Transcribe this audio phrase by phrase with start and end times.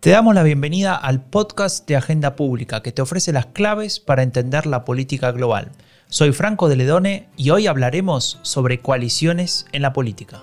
[0.00, 4.22] Te damos la bienvenida al podcast de Agenda Pública que te ofrece las claves para
[4.22, 5.72] entender la política global.
[6.08, 10.40] Soy Franco de Ledone y hoy hablaremos sobre coaliciones en la política.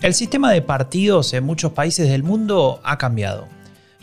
[0.00, 3.53] El sistema de partidos en muchos países del mundo ha cambiado.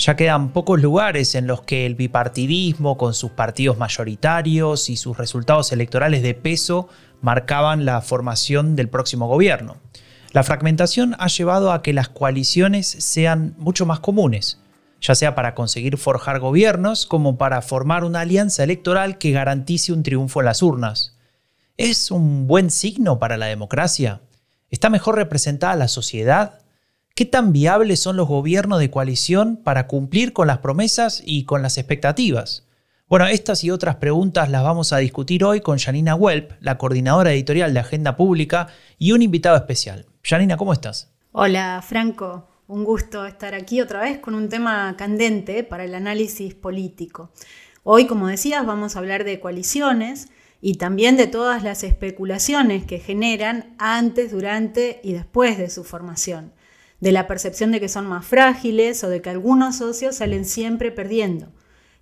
[0.02, 5.16] Ya quedan pocos lugares en los que el bipartidismo, con sus partidos mayoritarios y sus
[5.16, 6.90] resultados electorales de peso,
[7.22, 9.78] marcaban la formación del próximo gobierno.
[10.32, 14.60] La fragmentación ha llevado a que las coaliciones sean mucho más comunes,
[15.02, 20.02] ya sea para conseguir forjar gobiernos como para formar una alianza electoral que garantice un
[20.02, 21.16] triunfo en las urnas.
[21.78, 24.22] ¿Es un buen signo para la democracia?
[24.72, 26.61] ¿Está mejor representada la sociedad?
[27.22, 31.62] ¿Qué tan viables son los gobiernos de coalición para cumplir con las promesas y con
[31.62, 32.68] las expectativas?
[33.08, 37.32] Bueno, estas y otras preguntas las vamos a discutir hoy con Janina Welp, la coordinadora
[37.32, 40.08] editorial de Agenda Pública, y un invitado especial.
[40.24, 41.12] Janina, ¿cómo estás?
[41.32, 42.48] Hola, Franco.
[42.68, 47.30] Un gusto estar aquí otra vez con un tema candente para el análisis político.
[47.84, 52.98] Hoy, como decías, vamos a hablar de coaliciones y también de todas las especulaciones que
[52.98, 56.54] generan antes, durante y después de su formación
[57.02, 60.92] de la percepción de que son más frágiles o de que algunos socios salen siempre
[60.92, 61.52] perdiendo.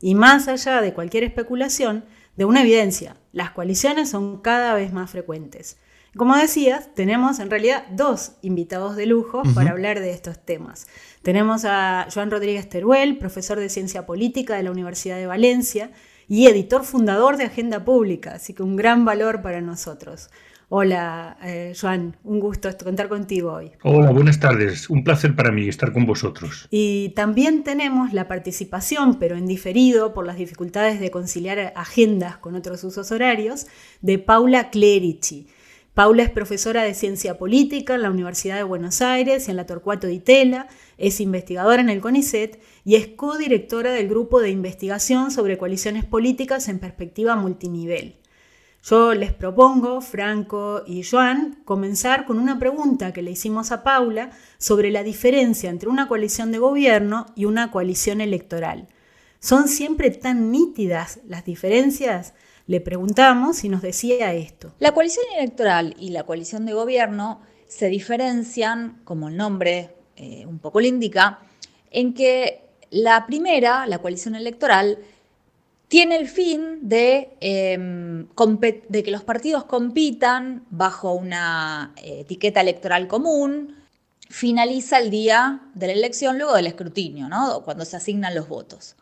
[0.01, 5.09] Y más allá de cualquier especulación, de una evidencia, las coaliciones son cada vez más
[5.09, 5.77] frecuentes.
[6.15, 10.87] Como decías, tenemos en realidad dos invitados de lujo para hablar de estos temas.
[11.21, 15.91] Tenemos a Joan Rodríguez Teruel, profesor de Ciencia Política de la Universidad de Valencia
[16.27, 20.29] y editor fundador de Agenda Pública, así que un gran valor para nosotros.
[20.71, 23.71] Hola, eh, Joan, un gusto contar contigo hoy.
[23.81, 24.87] Hola, buenas tardes.
[24.87, 26.67] Un placer para mí estar con vosotros.
[26.69, 32.53] Y también tenemos la participación, pero en diferido por las dificultades de conciliar agendas con
[32.53, 33.65] otros usos horarios,
[34.01, 35.47] de Paula Clerici.
[35.95, 39.65] Paula es profesora de Ciencia Política en la Universidad de Buenos Aires y en la
[39.65, 40.67] Torcuato Di Tella,
[40.99, 46.69] es investigadora en el CONICET y es codirectora del grupo de investigación sobre coaliciones políticas
[46.69, 48.19] en perspectiva multinivel.
[48.83, 54.31] Yo les propongo, Franco y Joan, comenzar con una pregunta que le hicimos a Paula
[54.57, 58.87] sobre la diferencia entre una coalición de gobierno y una coalición electoral.
[59.41, 62.33] ¿Son siempre tan nítidas las diferencias?
[62.67, 64.73] Le preguntamos y nos decía esto.
[64.79, 70.59] La coalición electoral y la coalición de gobierno se diferencian, como el nombre eh, un
[70.59, 71.39] poco le indica,
[71.91, 74.99] en que la primera, la coalición electoral,
[75.89, 83.75] tiene el fin em, de, que los partidos compitan bajo una eh, etiqueta electoral común,
[84.29, 87.63] finaliza el día de la elección luego del escrutinio, ¿no?
[87.63, 88.95] cuando se asignan los votos.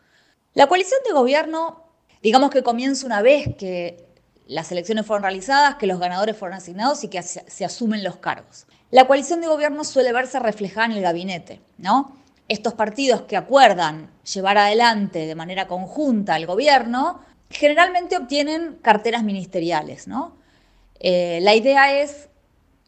[0.54, 1.84] La coalición de gobierno,
[2.22, 4.06] digamos que comienza una vez que
[4.46, 8.16] las elecciones fueron realizadas, que los ganadores fueron asignados y que se, se asumen los
[8.16, 8.64] cargos.
[8.90, 12.16] La coalición de gobierno suele verse reflejada en el gabinete, ¿no?
[12.48, 17.20] Estos partidos que acuerdan llevar adelante de manera conjunta el gobierno,
[17.50, 20.08] generalmente obtienen carteras ministeriales.
[20.08, 20.36] ¿no?
[20.98, 22.28] Eh, la idea es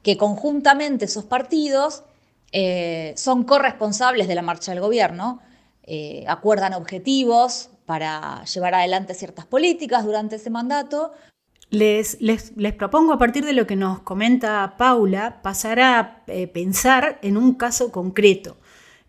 [0.03, 2.05] que conjuntamente esos partidos
[2.53, 5.41] eh, son corresponsables de la marcha del gobierno,
[5.83, 11.13] eh, acuerdan objetivos para llevar adelante ciertas políticas durante ese mandato.
[11.69, 12.17] Les,
[12.79, 17.93] propongo a partir de lo que nos comenta Paula pasar a pensar en un caso
[17.93, 18.57] concreto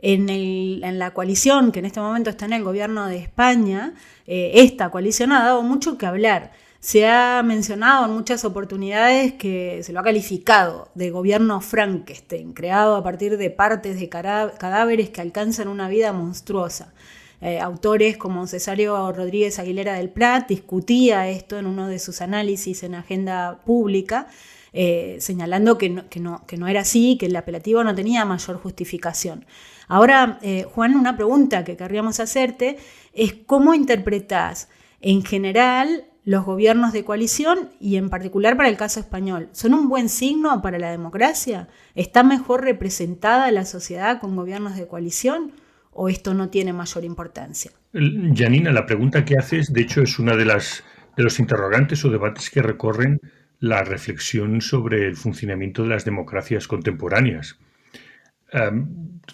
[0.01, 3.93] en, la coalición que en este momento está en el gobierno de España,
[4.27, 6.51] eh, esta coalición ha dado mucho que hablar.
[6.79, 12.95] Se ha mencionado en muchas oportunidades que se lo ha calificado de gobierno Frankenstein, creado
[12.95, 16.91] a partir de partes de cadáveres que alcanzan una vida monstruosa.
[17.39, 22.83] Eh, autores como Cesario Rodríguez Aguilera del Plat discutía esto en uno de sus análisis
[22.83, 24.27] en agenda pública,
[24.73, 29.45] eh, señalando que no, era así, que el apelativo no tenía mayor justificación.
[29.87, 32.77] Ahora, eh, Juan, una pregunta que querríamos hacerte
[33.13, 34.69] es cómo interpretás
[35.01, 39.49] en general los gobiernos de coalición y en particular para el caso español.
[39.51, 41.67] ¿Son un buen signo para la democracia?
[41.95, 45.51] ¿Está mejor representada la sociedad con gobiernos de coalición
[45.91, 47.71] o esto no tiene mayor importancia?
[47.91, 50.83] Janina, la pregunta que haces, de hecho, es una de, las,
[51.17, 53.19] de los interrogantes o debates que recorren
[53.61, 57.59] la reflexión sobre el funcionamiento de las democracias contemporáneas.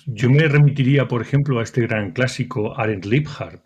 [0.05, 3.65] yo me remitiría, por ejemplo, a este gran clásico Arendt Liebhardt,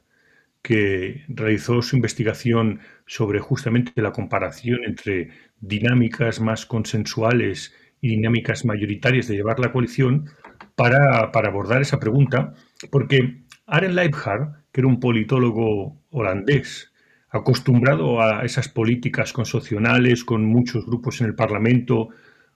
[0.62, 9.28] que realizó su investigación sobre justamente la comparación entre dinámicas más consensuales y dinámicas mayoritarias
[9.28, 10.30] de llevar la coalición
[10.76, 12.54] para, para abordar esa pregunta,
[12.92, 16.91] porque Arendt Liebhardt, que era un politólogo holandés,
[17.32, 22.10] acostumbrado a esas políticas consocionales con muchos grupos en el Parlamento,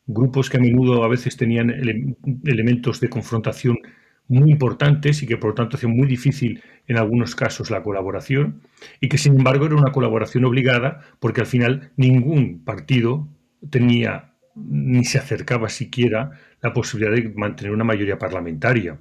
[0.05, 1.69] grupos que a menudo a veces tenían
[2.43, 3.77] elementos de confrontación
[4.27, 8.61] muy importantes y que por lo tanto hacían muy difícil en algunos casos la colaboración
[8.99, 13.27] y que sin embargo era una colaboración obligada porque al final ningún partido
[13.69, 16.31] tenía ni se acercaba siquiera
[16.61, 18.97] la posibilidad de mantener una mayoría parlamentaria.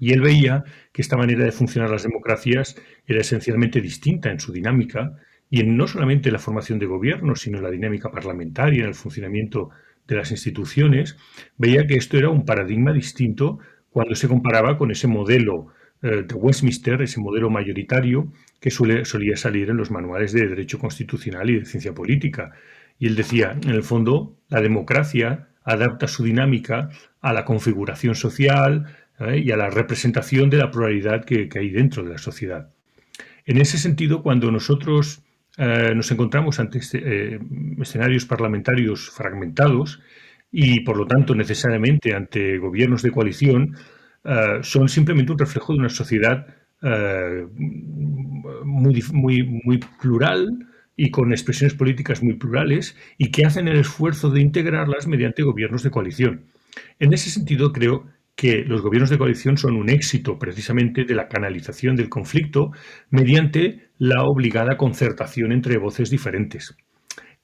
[0.00, 2.74] Y él veía que esta manera de funcionar las democracias
[3.06, 5.16] era esencialmente distinta en su dinámica
[5.50, 8.94] y en no solamente la formación de gobierno, sino en la dinámica parlamentaria, en el
[8.94, 9.70] funcionamiento
[10.08, 11.16] de las instituciones,
[11.58, 13.58] veía que esto era un paradigma distinto
[13.90, 15.68] cuando se comparaba con ese modelo
[16.02, 21.50] eh, de Westminster, ese modelo mayoritario que solía salir en los manuales de Derecho Constitucional
[21.50, 22.52] y de Ciencia Política.
[22.98, 28.86] Y él decía, en el fondo, la democracia adapta su dinámica a la configuración social,
[29.20, 29.38] ¿eh?
[29.44, 32.70] y a la representación de la pluralidad que, hay dentro de la sociedad.
[33.46, 35.22] En ese sentido, cuando nosotros
[35.56, 37.40] eh, nos encontramos ante este, eh,
[37.80, 40.00] escenarios parlamentarios fragmentados
[40.52, 43.76] y, por lo tanto, necesariamente ante gobiernos de coalición,
[44.62, 46.46] son simplemente un reflejo de una sociedad
[47.62, 50.66] muy, muy, muy plural,
[51.00, 55.82] y con expresiones políticas muy plurales y que hacen el esfuerzo de integrarlas mediante gobiernos
[55.82, 56.42] de coalición.
[56.98, 58.04] En ese sentido, creo
[58.40, 62.70] que los gobiernos de coalición son un éxito precisamente de la canalización del conflicto
[63.10, 66.74] mediante la obligada concertación entre voces diferentes.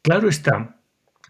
[0.01, 0.81] Claro está,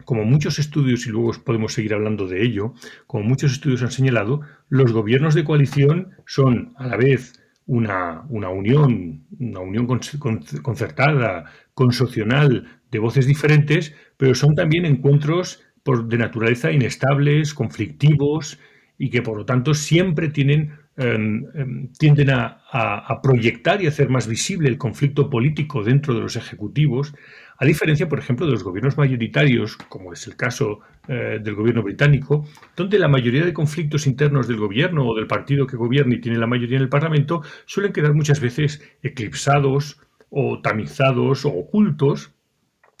[0.05, 2.75] como muchos estudios, y luego podemos seguir hablando de ello,
[3.07, 7.33] como muchos estudios han señalado, los gobiernos de coalición son a la vez
[7.65, 11.43] una, unión, una unión concertada,
[11.73, 18.59] consocional de voces diferentes, pero son también encuentros de naturaleza inestables, conflictivos,
[18.97, 22.53] y que por lo tanto siempre tienen, em, em, tienden a,
[23.21, 27.13] proyectar y hacer más visible el conflicto político dentro de los ejecutivos,
[27.59, 31.81] a diferencia, por ejemplo, de los gobiernos mayoritarios, como es el caso eh, del gobierno
[31.81, 32.45] británico,
[32.75, 36.37] donde la mayoría de conflictos internos del gobierno o del partido que gobierna y tiene
[36.37, 39.99] la mayoría en el Parlamento suelen quedar muchas veces eclipsados
[40.29, 42.31] o tamizados o ocultos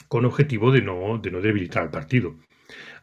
[0.07, 2.35] con objetivo de no, de no debilitar al partido.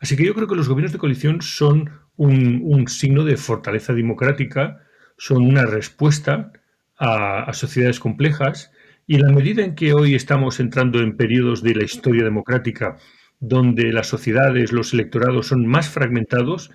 [0.00, 4.80] Así que yo creo que los gobiernos de coalición son un, signo de fortaleza democrática,
[5.16, 6.52] son una respuesta
[6.98, 8.72] a, sociedades complejas.
[9.06, 12.96] Y la medida en que hoy estamos entrando en periodos de la historia democrática
[13.40, 16.70] donde las sociedades, los electorados son más fragmentados,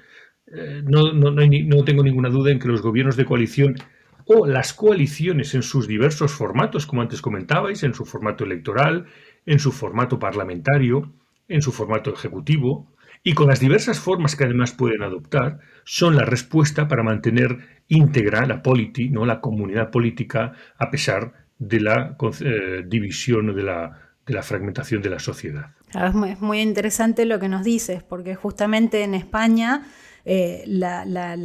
[0.52, 3.76] eh, no, no, tengo ninguna duda en que los gobiernos de coalición
[4.26, 9.06] o las coaliciones en sus diversos formatos, como antes comentabais, en su formato electoral,
[9.46, 11.12] en su formato parlamentario,
[11.48, 12.92] en su formato ejecutivo,
[13.24, 17.58] y con las diversas formas que además pueden adoptar, son la respuesta para mantener
[17.88, 19.26] íntegra la polity, ¿no?
[19.26, 25.20] la comunidad política, a pesar de la eh, división o de la, fragmentación de la
[25.20, 25.72] sociedad.
[25.94, 29.88] Es muy interesante lo que nos dices, porque justamente en España
[30.24, 31.04] eh, la,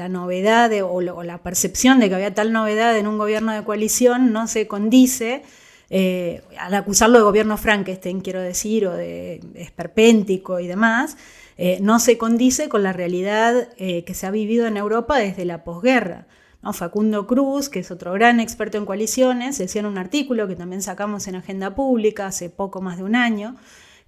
[0.08, 4.46] novedad o, la percepción de que había tal novedad en un gobierno de coalición no
[4.46, 5.42] se condice
[5.90, 11.16] eh, al acusarlo de gobierno Frankenstein, quiero decir, o de esperpéntico y demás,
[11.56, 15.44] eh, no se condice con la realidad eh, que se ha vivido en Europa desde
[15.44, 16.26] la posguerra.
[16.72, 20.80] Facundo Cruz, que es otro gran experto en coaliciones, decía en un artículo que también
[20.80, 23.56] sacamos en Agenda Pública hace poco más de un año,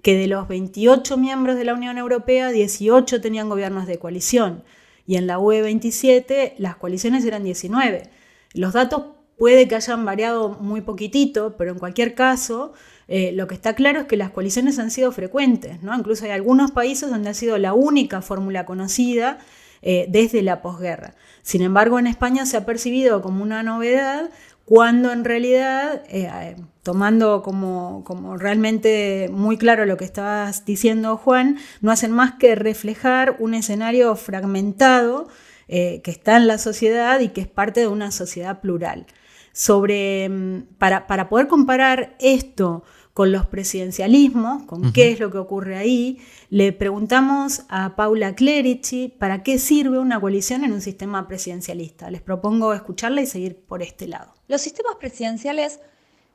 [0.00, 4.64] que de los 28 miembros de la Unión Europea, 18 tenían gobiernos de coalición
[5.06, 8.10] y en la UE 27 las coaliciones eran 19.
[8.54, 9.02] Los datos
[9.38, 12.72] puede que hayan variado muy poquitito, pero en cualquier caso
[13.08, 15.78] eh, lo que está claro es que las coaliciones han sido frecuentes.
[15.82, 19.38] Incluso hay algunos países donde ha sido la única fórmula conocida
[19.82, 21.14] eh, desde la posguerra.
[21.42, 24.30] Sin embargo, en España se ha percibido como una novedad
[24.64, 31.58] cuando en realidad, eh, tomando como, como, realmente muy claro lo que estabas diciendo, Juan,
[31.80, 35.28] no hacen más que reflejar un escenario fragmentado
[35.68, 39.06] que está en la sociedad y que es parte de una sociedad plural.
[39.52, 42.84] Sobre, mm, para, para poder comparar esto
[43.16, 46.18] con los presidencialismos, con qué es lo que ocurre ahí.
[46.50, 52.10] Le preguntamos a Paula Clerici para qué sirve una coalición en un sistema presidencialista.
[52.10, 54.34] Les propongo escucharla y seguir por este lado.
[54.48, 55.80] Los sistemas presidenciales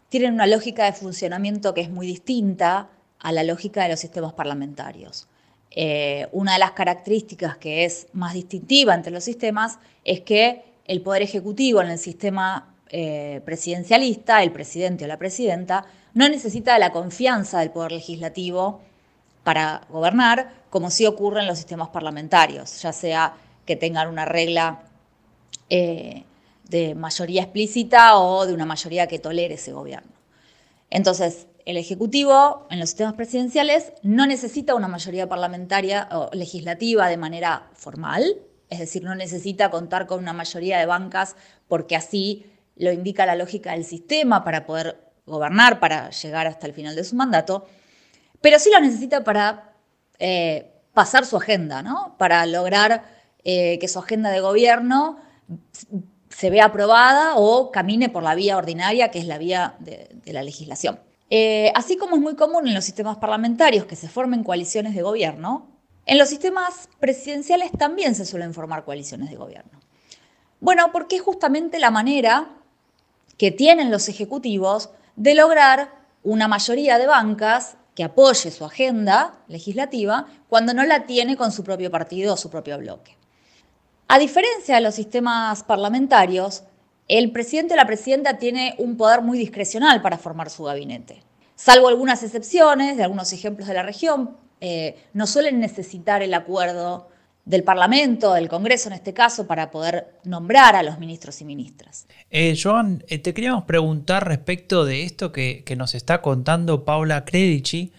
[0.10, 4.34] tienen una lógica de funcionamiento que es muy distinta a la lógica de los sistemas
[4.34, 5.28] parlamentarios.
[5.70, 11.04] Eh, una de las características que es más distintiva entre los sistemas es que el
[11.04, 16.92] poder ejecutivo en el sistema eh, presidencialista, el presidente o la presidenta, no necesita la
[16.92, 18.82] confianza del Poder Legislativo
[19.44, 23.34] para gobernar, como sí ocurre en los sistemas parlamentarios, ya sea
[23.66, 24.84] que tengan una regla
[25.70, 26.24] eh,
[26.70, 30.12] de mayoría explícita o de una mayoría que tolere ese gobierno.
[30.90, 37.18] Entonces, el Ejecutivo en los sistemas presidenciales no necesita una mayoría parlamentaria o legislativa de
[37.18, 38.38] manera formal,
[38.70, 41.36] es decir, no necesita contar con una mayoría de bancas
[41.68, 42.46] porque así
[42.78, 47.04] lo indica la lógica del sistema para poder gobernar, para llegar hasta el final de
[47.04, 47.68] su mandato,
[48.42, 49.74] pero sí lo necesita para
[50.20, 52.16] eh, pasar su agenda, ¿no?
[52.18, 53.06] para lograr
[53.44, 55.20] eh, que su agenda de gobierno
[56.30, 60.44] se vea aprobada o camine por la vía ordinaria, que es la vía de, la
[60.44, 61.00] legislación.
[61.30, 65.02] Eh, así como es muy común en los sistemas parlamentarios que se formen coaliciones de
[65.02, 65.68] gobierno,
[66.06, 69.80] en los sistemas presidenciales también se suelen formar coaliciones de gobierno.
[70.60, 72.50] Bueno, porque es justamente la manera
[73.38, 74.90] que tienen los ejecutivos
[75.22, 75.92] de lograr
[76.24, 81.64] una mayoría de bancas que apoye su agenda legislativa cuando no la tiene con su
[81.64, 83.16] propio partido o su propio bloque.
[84.08, 86.64] A diferencia de los sistemas parlamentarios,
[87.08, 91.22] el presidente o la presidenta tiene un poder muy discrecional para formar su gabinete.
[91.56, 97.10] Salvo algunas excepciones de algunos ejemplos de la región, eh, no suelen necesitar el acuerdo
[97.46, 102.08] del Parlamento, del Congreso en este caso, para poder nombrar a los ministros y ministras.
[102.30, 107.94] Eh, Joan, eh, te queríamos preguntar respecto de esto que, nos está contando Paula Credici.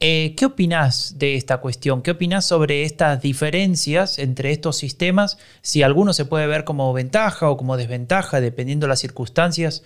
[0.00, 2.02] ¿Qué opinas de esta cuestión?
[2.02, 5.38] ¿Qué opinas sobre estas diferencias entre estos sistemas?
[5.62, 9.82] Si alguno se puede ver como ventaja o como desventaja, dependiendo de las circunstancias.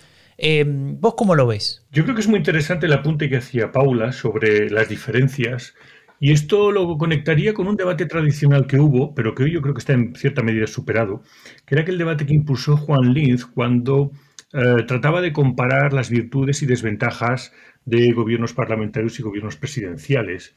[0.67, 1.85] ¿Vos cómo lo ves?
[1.93, 5.75] Yo creo que es muy interesante el apunte que hacía Paula sobre las diferencias
[6.21, 9.75] y esto lo conectaría con un debate tradicional que hubo, pero que hoy yo creo
[9.75, 11.23] que está en cierta medida superado,
[11.65, 14.11] que era aquel debate que impulsó Juan Linz cuando
[14.53, 17.53] eh, trataba de comparar las virtudes y desventajas
[17.85, 20.55] de gobiernos parlamentarios y gobiernos presidenciales.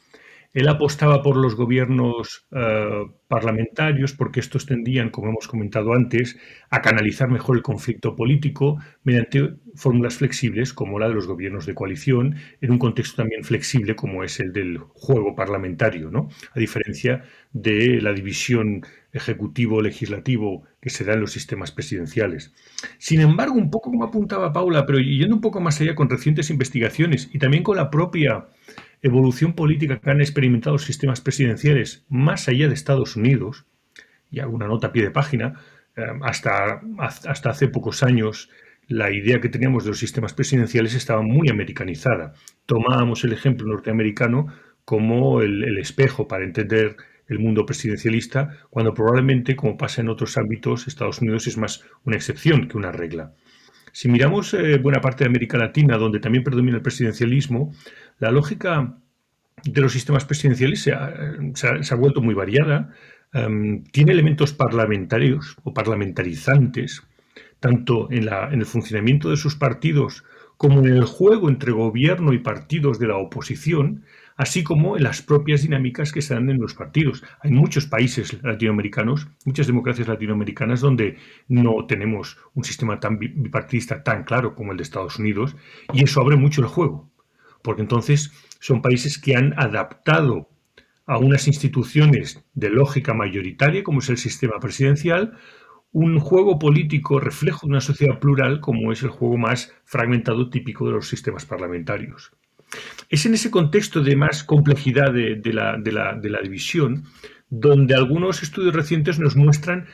[0.54, 6.38] Él apostaba por los gobiernos eh, parlamentarios porque estos tendían, como hemos comentado antes,
[6.70, 11.74] a canalizar mejor el conflicto político mediante fórmulas flexibles como la de los gobiernos de
[11.74, 16.30] coalición, en un contexto también flexible como es el del juego parlamentario, ¿no?
[16.54, 22.54] a diferencia de la división ejecutivo-legislativo que se da en los sistemas presidenciales.
[22.98, 26.50] Sin embargo, un poco como apuntaba Paula, pero yendo un poco más allá con recientes
[26.50, 28.48] investigaciones y también con la propia
[29.02, 33.66] evolución política que han experimentado los sistemas presidenciales más allá de Estados Unidos,
[34.30, 35.60] y hago una nota a pie de página,
[35.96, 38.50] eh, hasta, hasta hace pocos años
[38.88, 42.34] la idea que teníamos de los sistemas presidenciales estaba muy americanizada.
[42.66, 44.48] Tomábamos el ejemplo norteamericano
[44.86, 50.88] como el, espejo para entender el mundo presidencialista, cuando probablemente, como pasa en otros ámbitos,
[50.88, 53.34] Estados Unidos es más una excepción que una regla.
[53.92, 57.74] Si miramos eh, buena parte de América Latina, donde también predomina el presidencialismo,
[58.20, 58.98] la lógica
[59.64, 62.90] de los sistemas presidenciales se ha, vuelto muy variada.
[63.34, 67.04] Em, tiene elementos parlamentarios o parlamentarizantes,
[67.60, 70.24] tanto en, en el funcionamiento de sus partidos
[70.58, 74.04] como en el juego entre gobierno y partidos de la oposición,
[74.42, 77.24] así como en las propias dinámicas que se dan en los partidos.
[77.42, 81.18] Hay muchos países latinoamericanos, muchas democracias latinoamericanas donde
[81.48, 85.56] no tenemos un sistema tan bipartidista tan claro como el de Estados Unidos
[85.94, 87.12] y eso abre mucho el juego
[87.62, 90.50] porque entonces son países que han adaptado
[91.06, 95.38] a unas instituciones de lógica mayoritaria, como es el sistema presidencial,
[95.92, 100.88] un juego político reflejo de una sociedad plural, como es el juego más fragmentado típico
[100.88, 102.32] de los sistemas parlamentarios.
[103.10, 107.06] Es en ese contexto de más complejidad de, la, de división
[107.50, 109.88] donde algunos estudios recientes nos muestran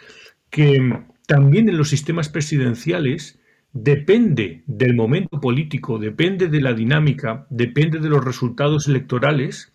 [0.49, 0.93] que
[1.25, 3.39] también en los sistemas presidenciales
[3.73, 9.73] depende del momento político, depende de la dinámica, depende de los resultados electorales,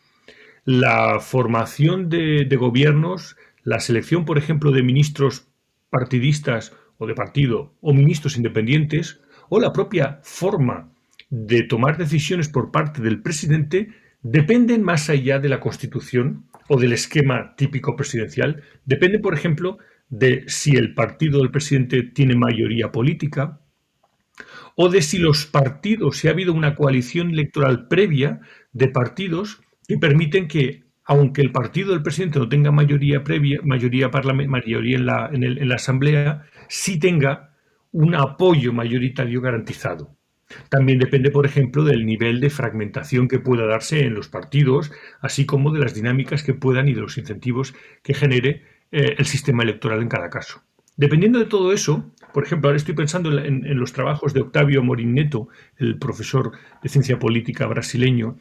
[0.64, 5.48] la formación de, gobiernos, la selección, por ejemplo, de ministros
[5.90, 10.91] partidistas o de partido o ministros independientes, o la propia forma
[11.32, 13.88] de tomar decisiones por parte del presidente,
[14.20, 18.62] dependen más allá de la constitución o del esquema típico presidencial.
[18.84, 19.78] Depende, por ejemplo,
[20.10, 23.60] de si el partido del presidente tiene mayoría política,
[24.76, 28.40] o de si los partidos, si ha habido una coalición electoral previa
[28.74, 34.10] de partidos que permiten que, aunque el partido del presidente no tenga mayoría previa, mayoría,
[34.10, 37.54] mayoría en, la, en la Asamblea, sí tenga
[37.90, 40.18] un apoyo mayoritario garantizado.
[40.68, 44.90] También depende, por ejemplo, del nivel de fragmentación que pueda darse en los partidos,
[45.20, 49.26] así como de las dinámicas que puedan y de los incentivos que genere eh, el
[49.26, 50.62] sistema electoral en cada caso.
[50.96, 55.48] Dependiendo de todo eso, por ejemplo, ahora estoy pensando en, los trabajos de Octavio Morinetto,
[55.78, 58.36] el profesor de ciencia política brasileño,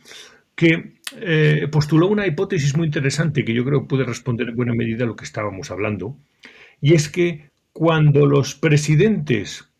[0.55, 5.05] que eh, postuló una hipótesis muy interesante que yo creo puede responder en buena medida
[5.05, 6.17] a lo que estábamos hablando,
[6.81, 9.71] y es que cuando los presidentes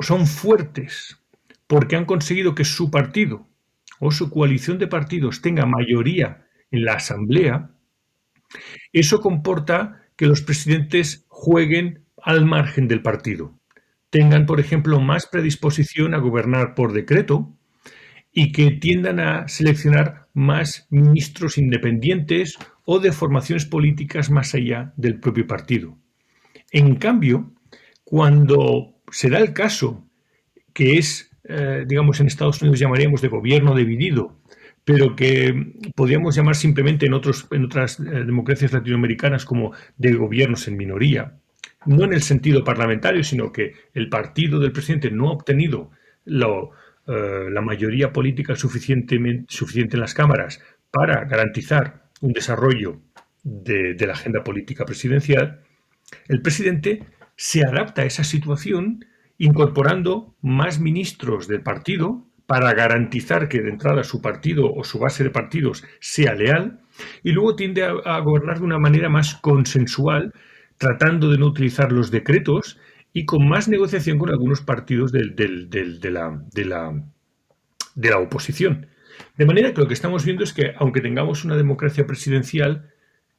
[0.00, 1.21] son fuertes
[1.72, 3.48] porque han conseguido que su partido
[3.98, 7.70] o su coalición de partidos tenga mayoría en la Asamblea,
[8.92, 13.58] eso comporta que los presidentes jueguen al margen del partido,
[14.10, 17.56] tengan, por ejemplo, más predisposición a gobernar por decreto
[18.34, 25.18] y que tiendan a seleccionar más ministros independientes o de formaciones políticas más allá del
[25.18, 25.96] propio partido.
[26.70, 27.54] En cambio,
[28.04, 30.06] cuando se da el caso,
[30.74, 34.36] que es, eh, digamos, en Estados Unidos llamaríamos de gobierno dividido,
[34.84, 35.54] pero que
[35.94, 41.38] podríamos llamar simplemente en, otros, en otras eh, democracias latinoamericanas como de gobiernos en minoría,
[41.86, 45.90] no en el sentido parlamentario, sino que el partido del presidente no ha obtenido
[46.26, 53.00] eh, la mayoría política suficiente en las cámaras para garantizar un desarrollo
[53.42, 55.62] de, de la agenda política presidencial,
[56.28, 57.02] el presidente
[57.34, 59.04] se adapta a esa situación
[59.42, 65.24] incorporando más ministros del partido para garantizar que de entrada su partido o su base
[65.24, 66.78] de partidos sea leal
[67.24, 70.32] y luego tiende a, gobernar de una manera más consensual,
[70.78, 72.78] tratando de no utilizar los decretos
[73.12, 77.02] y con más negociación con algunos partidos de, la, de, la,
[77.96, 78.86] de la oposición.
[79.36, 82.92] De manera que lo que estamos viendo es que, aunque tengamos una democracia presidencial,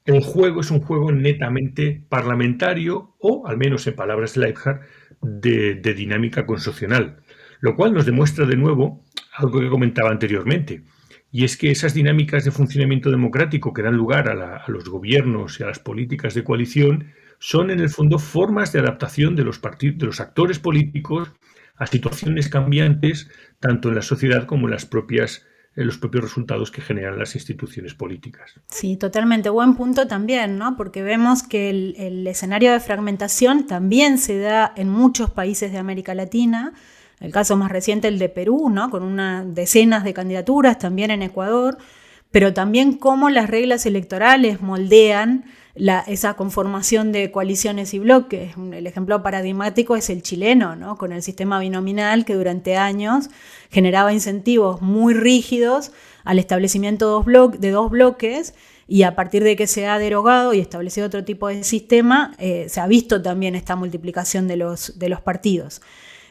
[0.06, 4.82] el juego es un juego netamente parlamentario o, al menos en palabras de Leibhardt,
[5.24, 7.18] de, dinámica constitucional
[7.64, 9.06] lo cual nos demuestra de nuevo
[9.38, 10.84] algo que comentaba anteriormente,
[11.32, 15.64] y es que esas dinámicas de funcionamiento democrático que dan lugar a, los gobiernos y
[15.64, 20.06] a las políticas de coalición son en el fondo formas de adaptación de los, de
[20.06, 21.32] los actores políticos
[21.78, 26.82] a situaciones cambiantes, tanto en la sociedad como en las propias los propios resultados que
[26.82, 28.54] generan las instituciones políticas.
[28.68, 29.50] Sí, totalmente.
[29.50, 30.78] Buen punto también, ¿no?
[30.78, 35.80] Porque vemos que el, el escenario de fragmentación también se da en muchos países de
[35.80, 36.74] América Latina
[37.24, 38.90] el caso más reciente, el de Perú, ¿no?
[38.90, 41.78] con unas decenas de candidaturas, también en Ecuador,
[42.32, 48.56] pero también cómo las reglas electorales moldean esa conformación de coaliciones y bloques.
[48.58, 50.98] El ejemplo paradigmático es el chileno, ¿no?
[50.98, 53.30] con el sistema binominal que durante años
[53.72, 55.92] generaba incentivos muy rígidos
[56.24, 58.54] al establecimiento de dos bloques
[58.88, 62.68] y a partir de que se ha derogado y establecido otro tipo de sistema, eh,
[62.70, 65.82] se ha visto también esta multiplicación de los, de los partidos.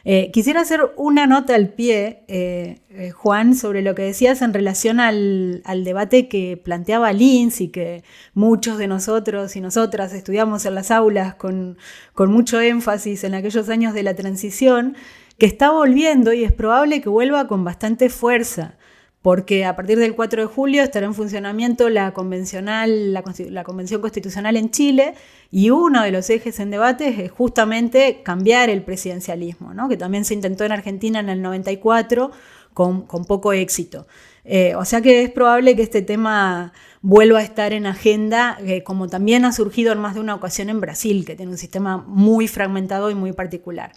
[0.05, 4.53] Eh, quisiera hacer una nota al pie, eh, eh, Juan, sobre lo que decías en
[4.53, 10.75] relación al, debate que planteaba Linz y que muchos de nosotros y nosotras estudiamos en
[10.75, 11.77] las aulas con,
[12.13, 14.97] con mucho énfasis en aquellos años de la transición,
[15.37, 18.77] que está volviendo y es probable que vuelva con bastante fuerza
[19.23, 24.57] porque a partir del 4 de julio estará en funcionamiento la, convencional, la, Convención Constitucional
[24.57, 25.15] en Chile
[25.49, 29.87] y uno de los ejes en debate es justamente cambiar el presidencialismo, ¿no?
[29.87, 32.31] que también se intentó en Argentina en el 94
[32.73, 34.07] con, poco éxito.
[34.43, 38.83] Eh, o sea que es probable que este tema vuelva a estar en agenda, eh,
[38.83, 41.95] como también ha surgido en más de una ocasión en Brasil, que tiene un sistema
[41.95, 43.93] muy fragmentado y muy particular.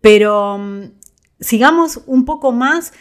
[0.00, 0.82] Pero mm,
[1.40, 2.92] sigamos un poco más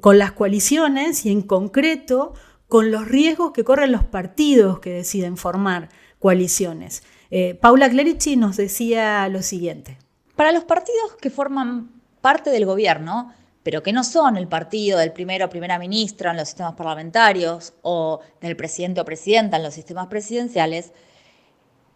[0.00, 2.34] con las coaliciones y en concreto
[2.68, 5.88] con los riesgos que corren los partidos que deciden formar
[6.20, 7.02] coaliciones.
[7.30, 9.98] Eh, Paula Clerici nos decía lo siguiente.
[10.36, 15.12] Para los partidos que forman parte del gobierno, pero que no son el partido del
[15.12, 19.74] primero o primera ministra en los sistemas parlamentarios o del presidente o presidenta en los
[19.74, 20.92] sistemas presidenciales,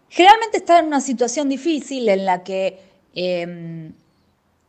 [0.09, 2.80] generalmente están en una situación difícil en la que
[3.14, 3.94] em,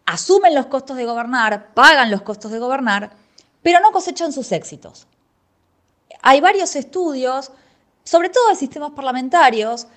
[0.05, 3.11] asumen los costos de gobernar, pagan los costos de gobernar,
[3.61, 5.07] pero no cosechan sus éxitos.
[6.21, 7.51] Hay varios estudios,
[8.03, 9.87] sobre todo de sistemas parlamentarios,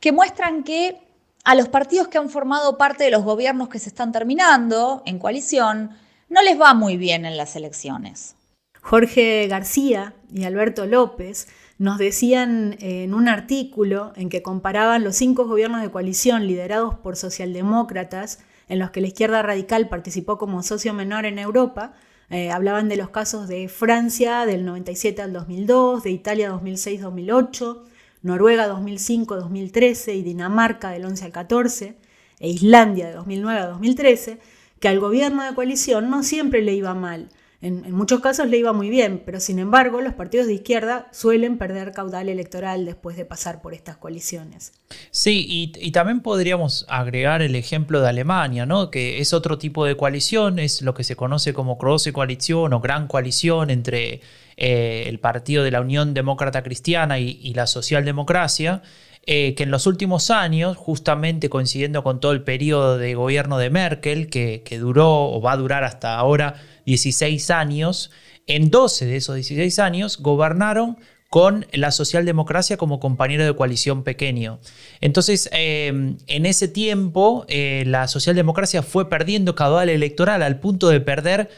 [0.00, 1.00] que muestran que
[1.44, 5.18] a los partidos que han formado parte de los gobiernos que se están terminando en
[5.18, 5.96] coalición,
[6.28, 8.36] no les va muy bien en las elecciones.
[8.80, 15.46] Jorge García y Alberto López nos decían en un artículo en que comparaban los cinco
[15.46, 18.38] gobiernos de coalición liderados por socialdemócratas
[18.70, 21.92] en los que la izquierda radical participó como socio menor en Europa,
[22.30, 27.82] eh, hablaban de los casos de Francia del 97 al 2002, de Italia 2006-2008,
[28.22, 31.96] Noruega 2005-2013 y Dinamarca del 11 al 14,
[32.38, 34.38] e Islandia de 2009 a 2013,
[34.78, 37.28] que al gobierno de coalición no siempre le iba mal,
[37.62, 41.58] en, muchos casos le iba muy bien, pero sin embargo los partidos de izquierda suelen
[41.58, 44.72] perder caudal electoral después de pasar por estas coaliciones.
[45.10, 48.90] Sí, y, también podríamos agregar el ejemplo de Alemania, ¿no?
[48.90, 52.80] que es otro tipo de coalición, es lo que se conoce como Große Coalición o
[52.80, 54.22] Gran Coalición entre
[54.56, 58.82] eh, el Partido de la Unión Demócrata Cristiana y, la Socialdemocracia,
[59.26, 63.70] eh, que en los últimos años, justamente coincidiendo con todo el periodo de gobierno de
[63.70, 66.54] Merkel, que, duró o va a durar hasta ahora
[66.86, 68.10] 16 años,
[68.46, 70.96] en 12 de esos 16 años gobernaron
[71.28, 74.58] con la socialdemocracia como compañero de coalición pequeño.
[75.00, 81.00] Entonces, em, en ese tiempo, eh, la socialdemocracia fue perdiendo caudal electoral al punto de
[81.00, 81.50] perder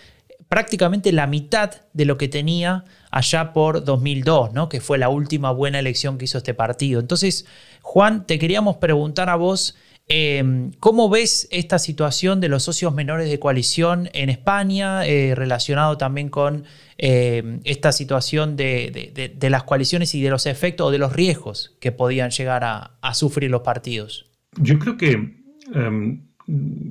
[0.48, 4.68] prácticamente la mitad de lo que tenía allá por 2002, ¿no?
[4.68, 6.98] que fue la última buena elección que hizo este partido.
[6.98, 7.46] Entonces,
[7.82, 9.76] Juan, te queríamos preguntar a vos,
[10.08, 15.98] em, ¿cómo ves esta situación de los socios menores de coalición en España, eh, relacionado
[15.98, 16.64] también con
[16.96, 21.92] eh, esta situación de, las coaliciones y de los efectos o de los riesgos que
[21.92, 24.24] podían llegar a, sufrir los partidos?
[24.56, 25.36] Yo creo que,
[25.74, 26.22] em,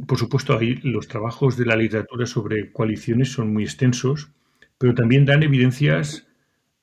[0.05, 4.29] por supuesto, ahí los trabajos de la literatura sobre coaliciones son muy extensos,
[4.81, 6.27] pero también dan evidencias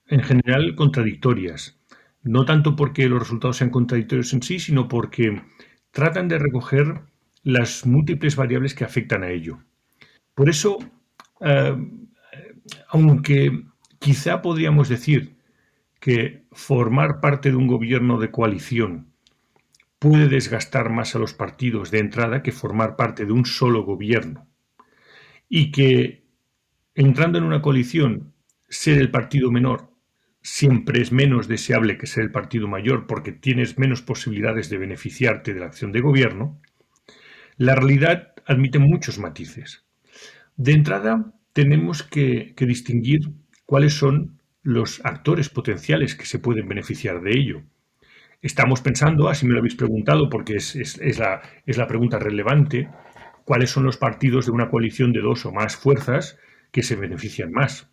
[0.07, 1.81] en general contradictorias.
[2.23, 5.43] No tanto porque los resultados sean contradictorios en sí, sino porque
[5.91, 7.01] tratan de recoger
[7.43, 9.59] las múltiples variables que afectan a ello.
[10.37, 10.79] Por eso,
[11.41, 12.07] em,
[12.89, 13.65] aunque
[13.99, 15.37] quizá podríamos decir
[15.99, 19.09] que formar parte de un gobierno de coalición
[19.99, 24.47] puede desgastar más a los partidos de entrada que formar parte de un solo gobierno.
[25.49, 26.18] Y que
[26.99, 28.35] entrando en una coalición,
[28.69, 29.93] ser el partido menor
[30.43, 35.55] siempre es menos deseable que ser el partido mayor porque tienes menos posibilidades de beneficiarte
[35.55, 36.61] de la acción de gobierno,
[37.57, 39.85] la realidad admite muchos matices.
[40.57, 43.21] De entrada, tenemos que, distinguir
[43.65, 47.63] cuáles son los actores potenciales que se pueden beneficiar de ello.
[48.43, 52.89] Estamos pensando, así me lo habéis preguntado porque es, la, es la pregunta relevante,
[53.45, 56.37] cuáles son los partidos de una coalición de dos o más fuerzas
[56.71, 57.89] que se benefician más.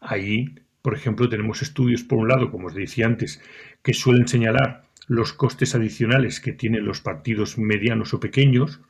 [0.00, 3.40] Ahí, por ejemplo, tenemos estudios, por un lado, como os decía antes,
[3.82, 8.80] que suelen señalar los costes adicionales que tienen los partidos medianos o pequeños,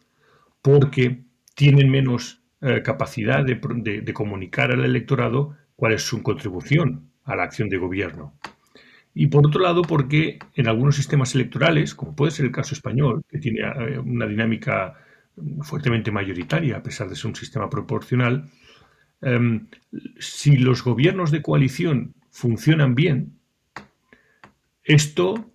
[0.63, 1.23] porque
[1.55, 7.69] tienen menos eh, capacidad de, comunicar al electorado cuál es su contribución a la acción
[7.69, 8.35] de gobierno.
[9.15, 13.23] Y por otro lado, porque en algunos sistemas electorales, como puede ser el caso español,
[13.29, 14.95] que tiene eh, una dinámica
[15.63, 18.51] fuertemente mayoritaria, a pesar de ser un sistema proporcional,
[19.21, 19.69] em,
[20.19, 23.39] si los gobiernos de coalición funcionan bien,
[24.85, 25.53] esto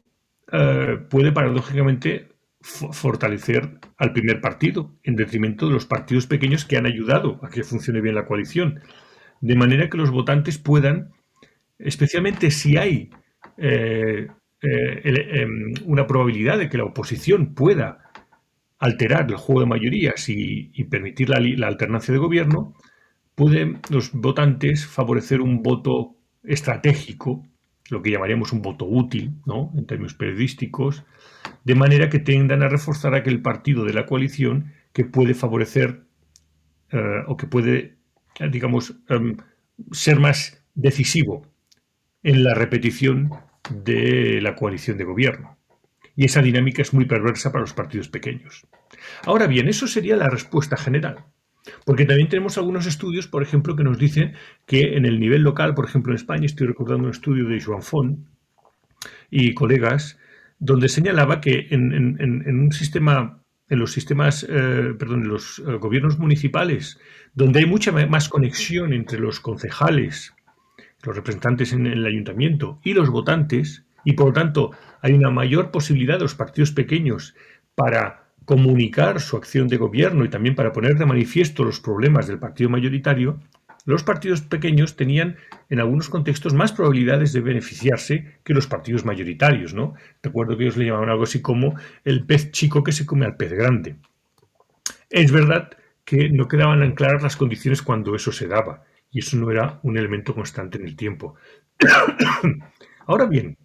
[0.52, 2.30] eh, puede paradójicamente
[2.62, 7.64] fortalecer al primer partido en detrimento de los partidos pequeños que han ayudado a que
[7.64, 8.80] funcione bien la coalición.
[9.42, 11.12] De manera que los votantes puedan,
[11.78, 13.10] especialmente si hay
[13.58, 14.28] eh,
[14.62, 18.10] eh, em, una probabilidad de que la oposición pueda
[18.80, 22.76] alterar el juego de mayorías y, permitir la, la, alternancia de gobierno,
[23.36, 27.44] pueden los votantes favorecer un voto estratégico
[27.90, 29.72] lo que llamaríamos un voto útil, ¿no?
[29.76, 31.04] en términos periodísticos,
[31.64, 36.04] de manera que tendan a reforzar aquel partido de la coalición que puede favorecer
[36.92, 37.98] eh, o que puede,
[38.52, 39.38] digamos, em,
[39.92, 41.48] ser más decisivo
[42.24, 43.32] en la repetición
[43.70, 45.58] de la coalición de gobierno.
[46.16, 48.68] Y esa dinámica es muy perversa para los partidos pequeños.
[49.26, 51.26] Ahora bien, eso sería la respuesta general.
[51.86, 54.34] Porque también tenemos algunos estudios, por ejemplo, que nos dicen
[54.66, 57.82] que en el nivel local, por ejemplo en España, estoy recordando un estudio de Joan
[57.82, 58.20] Font
[59.30, 60.20] y colegas,
[60.60, 66.20] donde señalaba que en, un sistema, en los sistemas, eh, perdón, en los eh, gobiernos
[66.20, 67.00] municipales,
[67.34, 70.34] donde hay mucha más conexión entre los concejales,
[71.04, 74.72] los representantes en el ayuntamiento y los votantes, y por lo tanto
[75.02, 77.36] hay una mayor posibilidad de los partidos pequeños
[77.76, 82.40] para comunicar su acción de gobierno y también para poner de manifiesto los problemas del
[82.40, 83.40] partido mayoritario,
[83.86, 85.36] los partidos pequeños tenían
[85.70, 89.94] en algunos contextos más probabilidades de beneficiarse que los partidos mayoritarios, ¿no?
[90.22, 91.76] Recuerdo que ellos le llamaban algo así como
[92.06, 93.98] el pez chico que se come al pez grande.
[95.10, 95.72] Es verdad
[96.06, 99.98] que no quedaban claras las condiciones cuando eso se daba, y eso no era un
[99.98, 101.36] elemento constante en el tiempo.
[103.06, 103.58] Ahora bien,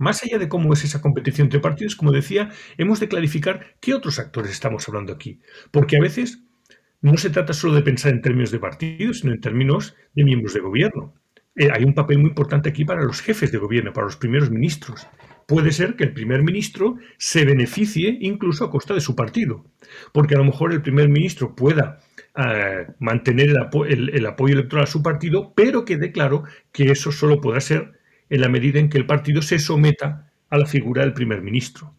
[0.00, 3.92] más allá de cómo es esa competición entre partidos, como decía, hemos de clarificar qué
[3.92, 5.40] otros actores estamos hablando aquí.
[5.70, 6.42] Porque a veces
[7.02, 10.54] no se trata solo de pensar en términos de partidos, sino en términos de miembros
[10.54, 11.12] de gobierno.
[11.54, 14.50] Eh, hay un papel muy importante aquí para los jefes de gobierno, para los primeros
[14.50, 15.06] ministros.
[15.46, 19.66] Puede ser que el primer ministro se beneficie incluso a costa de su partido,
[20.14, 21.98] porque a lo mejor el primer ministro pueda
[22.36, 27.60] eh, mantener el, apoyo electoral a su partido, pero quede claro que eso solo podrá
[27.60, 27.99] ser
[28.30, 31.94] en la medida en que el partido se someta a la figura del primer ministro.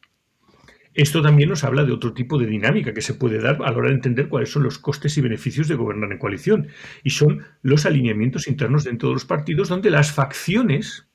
[0.94, 3.78] Esto también nos habla de otro tipo de dinámica que se puede dar a la
[3.78, 6.68] hora de entender cuáles son los costes y beneficios de gobernar en coalición.
[7.04, 11.08] Y son los alineamientos internos dentro de los partidos donde las facciones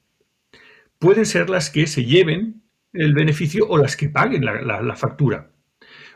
[0.98, 2.62] pueden ser las que se lleven
[2.94, 5.50] el beneficio o las que paguen la, factura.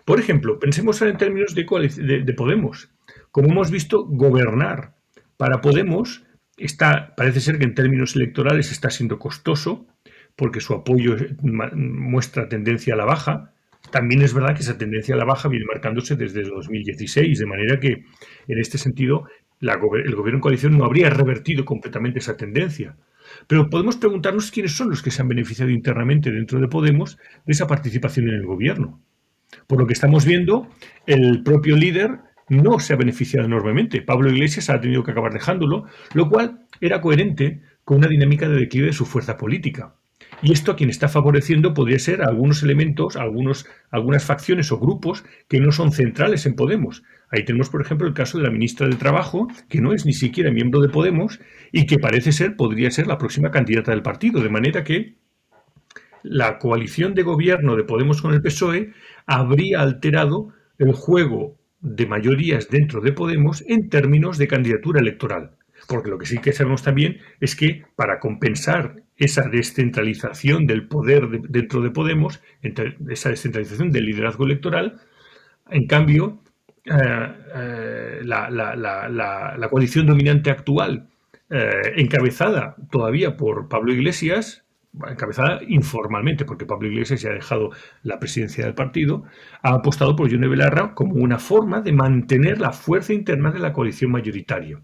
[0.07, 2.91] Por ejemplo, pensemos en términos de, de, Podemos.
[3.31, 4.97] Como hemos visto, gobernar
[5.37, 6.25] para Podemos
[6.61, 9.87] está, parece ser que en términos electorales está siendo costoso,
[10.37, 13.53] porque su apoyo muestra tendencia a la baja.
[13.91, 17.81] También es verdad que esa tendencia a la baja viene marcándose desde 2016, de manera
[17.81, 18.05] que
[18.49, 19.25] en este sentido
[19.61, 22.97] el gobierno en coalición no habría revertido completamente esa tendencia.
[23.47, 27.53] Pero podemos preguntarnos quiénes son los que se han beneficiado internamente dentro de Podemos de
[27.53, 29.01] esa participación en el gobierno.
[29.67, 30.69] Por lo que estamos viendo,
[31.07, 32.19] el propio líder
[32.51, 34.03] no se ha beneficiado enormemente.
[34.03, 38.57] Pablo Iglesias ha tenido que acabar dejándolo, lo cual era coherente con una dinámica de
[38.57, 39.95] declive de su fuerza política.
[40.43, 45.25] Y esto a quien está favoreciendo podría ser algunos elementos, algunos, algunas facciones o grupos
[45.49, 47.03] que no son centrales en Podemos.
[47.31, 50.13] Ahí tenemos, por ejemplo, el caso de la ministra de Trabajo, que no es ni
[50.13, 51.41] siquiera miembro de Podemos
[51.73, 54.43] y que parece ser, podría ser la próxima candidata del partido.
[54.43, 55.17] De manera que
[56.23, 58.93] la coalición de gobierno de Podemos con el PSOE
[59.27, 65.53] habría alterado el juego de mayorías dentro de Podemos en términos de candidatura electoral.
[65.89, 71.29] Porque lo que sí que sabemos también es que para compensar esa descentralización del poder
[71.49, 75.01] dentro de Podemos, esa descentralización del liderazgo electoral,
[75.71, 76.43] en cambio,
[76.85, 76.93] eh,
[77.55, 81.09] eh, la, coalición dominante actual,
[81.51, 84.65] eh, encabezada todavía por Pablo Iglesias,
[85.09, 87.71] encabezada informalmente, porque Pablo Iglesias ya ha dejado
[88.03, 89.25] la presidencia del partido,
[89.63, 93.73] ha apostado por Yone Belarra como una forma de mantener la fuerza interna de la
[93.73, 94.81] coalición mayoritaria.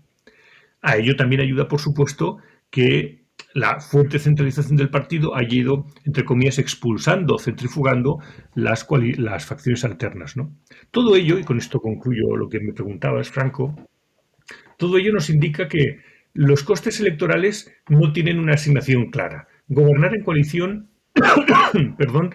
[0.83, 2.39] A ello también ayuda, por supuesto,
[2.71, 8.19] que la fuerte centralización del partido ha ido, entre comillas, expulsando, centrifugando
[8.55, 10.37] las, las facciones alternas.
[10.37, 10.55] ¿no?
[10.91, 13.75] Todo ello, y con esto concluyo lo que me preguntabas, Franco,
[14.79, 16.01] todo ello nos indica que
[16.35, 19.49] los costes electorales no tienen una asignación clara.
[19.69, 20.91] Gobernar en coalición
[21.99, 22.35] perdón,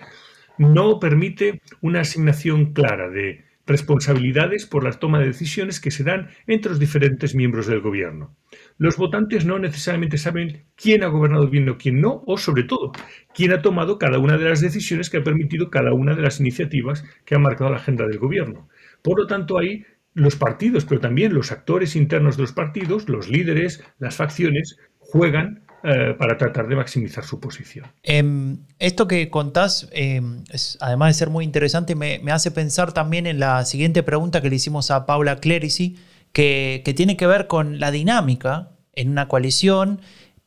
[0.58, 6.30] no permite una asignación clara de responsabilidades por la toma de decisiones que se dan
[6.48, 8.36] entre los diferentes miembros del gobierno.
[8.78, 12.92] Los votantes no necesariamente saben quién ha gobernado bien o quién no, o sobre todo,
[13.34, 16.40] quién ha tomado cada una de las decisiones que ha permitido cada una de las
[16.40, 18.68] iniciativas que han marcado la agenda del gobierno.
[19.04, 23.30] Por lo tanto, ahí los partidos, pero también los actores internos de los partidos, los
[23.30, 27.92] líderes, las facciones, juegan eh, para tratar de maximizar su posición.
[28.04, 30.44] Em, esto que contás, em,
[30.80, 34.58] además de ser muy interesante, me, hace pensar también en la siguiente pregunta que le
[34.58, 35.98] hicimos a Paula Clerici,
[36.34, 40.02] que, tiene que ver con la dinámica en una coalición,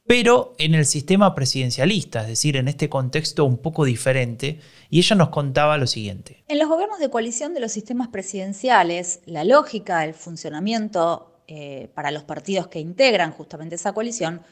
[0.07, 4.61] pero en el sistema presidencialista, es decir, en este contexto un poco diferente.
[4.89, 6.45] Y ella nos contaba lo siguiente.
[6.47, 12.13] En los gobiernos de coalición de los sistemas presidenciales, la lógica, el funcionamiento eh, para
[12.13, 14.43] los partidos que integran justamente esa coalición,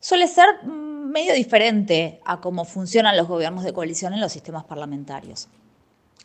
[0.00, 5.48] suele ser medio diferente a cómo funcionan los gobiernos de coalición en los sistemas parlamentarios,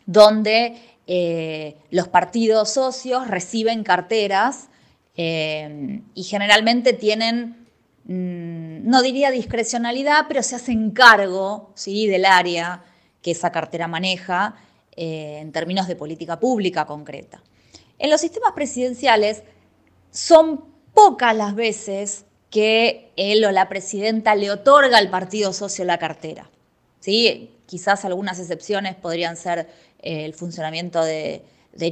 [0.05, 4.69] donde eh, los partidos socios reciben carteras
[5.17, 7.67] eh, y generalmente tienen,
[8.05, 12.07] mm, no diría discrecionalidad, pero se hacen cargo ¿sí?
[12.07, 12.83] del área
[13.21, 14.55] que esa cartera maneja
[14.95, 17.41] eh, en términos de política pública concreta.
[17.97, 19.43] En los sistemas presidenciales
[20.11, 22.25] son pocas las veces
[22.55, 26.49] que él o la presidenta le otorga al partido socio la cartera.
[27.01, 27.51] ¿Sí?
[27.65, 29.67] Quizás algunas excepciones podrían ser
[29.99, 31.43] eh, el funcionamiento de,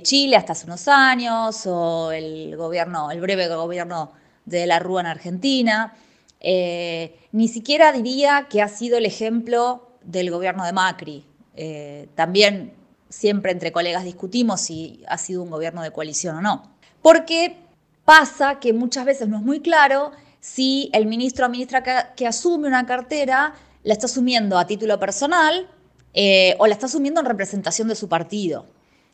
[0.03, 4.13] Chile hasta hace unos años o el, gobierno, el breve gobierno
[4.45, 5.95] de la Rúa en Argentina.
[6.39, 11.25] Eh, ni siquiera diría que ha sido el ejemplo del gobierno de Macri.
[11.57, 12.71] Eh, también
[13.09, 16.71] siempre entre colegas discutimos si ha sido un gobierno de coalición o no.
[17.01, 17.57] Porque
[18.05, 21.83] pasa que muchas veces no es muy claro si el ministro o ministra
[22.17, 23.53] que, asume una cartera
[23.83, 25.69] la está asumiendo a título personal
[26.13, 28.65] eh, o la está asumiendo en representación de su partido.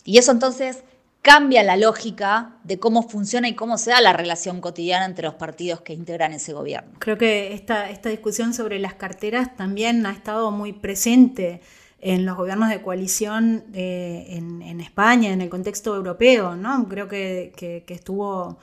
[0.03, 0.83] Y eso entonces
[1.21, 5.35] cambia la lógica de cómo funciona y cómo se da la relación cotidiana entre los
[5.35, 6.93] partidos que integran ese gobierno.
[6.97, 11.61] Creo que esta, esta discusión sobre las carteras también ha estado muy presente
[12.01, 16.87] en los gobiernos de coalición eh, en, España, en el contexto europeo, ¿no?
[16.89, 18.57] Creo que, que estuvo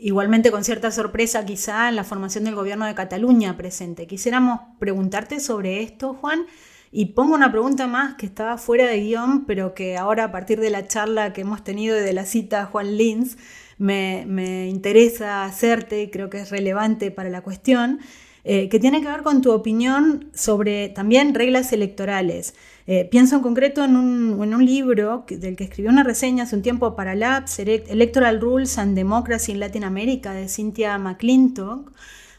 [0.00, 4.06] igualmente con cierta sorpresa quizá en la formación del gobierno de Cataluña presente.
[4.06, 6.46] Quisiéramos preguntarte sobre esto, Juan,
[6.90, 10.60] y pongo una pregunta más que estaba fuera de guion, pero que ahora a partir
[10.60, 13.38] de la charla que hemos tenido y de la cita Juan Lins,
[13.78, 18.00] me, me interesa hacerte y creo que es relevante para la cuestión.
[18.44, 22.54] Eh, que tiene que ver con tu opinión sobre también reglas electorales.
[22.86, 26.96] Eh, pienso en concreto en un, libro del que escribió una reseña hace un tiempo
[26.96, 31.92] para Labs, Electoral Rules and Democracy in Latin America, de Cynthia McClintock,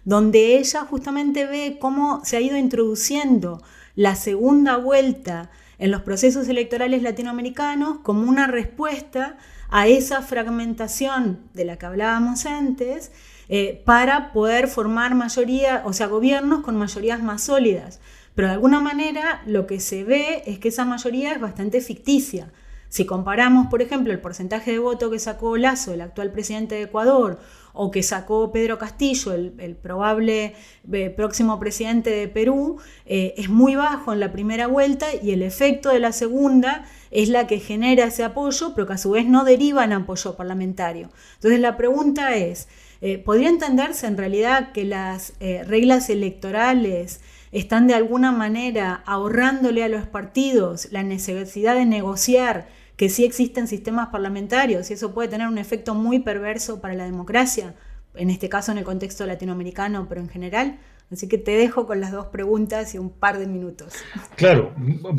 [0.05, 3.61] donde ella justamente ve cómo se ha ido introduciendo
[3.95, 9.37] la segunda vuelta en los procesos electorales latinoamericanos como una respuesta
[9.69, 13.11] a esa fragmentación de la que hablábamos antes
[13.49, 17.99] eh, para poder formar mayoría, o sea, gobiernos con mayorías más sólidas.
[18.35, 22.51] Pero de alguna manera lo que se ve es que esa mayoría es bastante ficticia.
[22.93, 26.83] Si comparamos, por ejemplo, el porcentaje de voto que sacó Lazo, el actual presidente de
[26.83, 27.39] Ecuador,
[27.73, 30.53] o que sacó Pedro Castillo, el, probable
[30.91, 35.41] eh, próximo presidente de Perú, eh, es muy bajo en la primera vuelta y el
[35.41, 39.25] efecto de la segunda es la que genera ese apoyo, pero que a su vez
[39.25, 41.09] no deriva en apoyo parlamentario.
[41.33, 42.67] Entonces la pregunta es,
[43.01, 47.21] eh, ¿podría entenderse en realidad que las reglas electorales
[47.53, 53.67] están de alguna manera ahorrándole a los partidos la necesidad de negociar que sí existen
[53.67, 57.75] sistemas parlamentarios y eso puede tener un efecto muy perverso para la democracia,
[58.15, 60.79] en este caso en el contexto latinoamericano, pero en general.
[61.11, 63.93] Así que te dejo con las dos preguntas y un par de minutos.
[64.35, 64.73] Claro,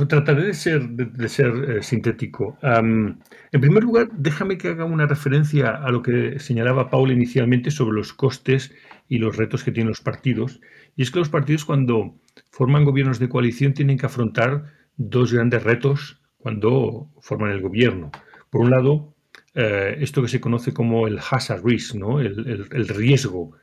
[0.09, 2.59] trataré de ser, de, ser eh, sintético.
[2.63, 3.21] en
[3.61, 8.13] primer lugar, déjame que haga una referencia a lo que señalaba Paula inicialmente sobre los
[8.13, 8.73] costes
[9.09, 10.61] y los retos que tienen los partidos.
[10.97, 12.17] Y es que los partidos cuando
[12.51, 14.65] forman gobiernos de coalición tienen que afrontar
[14.97, 18.11] dos grandes retos cuando forman el gobierno.
[18.51, 19.15] Por un lado,
[19.55, 22.21] eh, esto que se conoce como el hazard risk, ¿no?
[22.21, 23.57] el, riesgo.